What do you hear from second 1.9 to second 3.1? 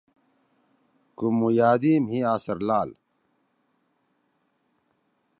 مھی آسر لال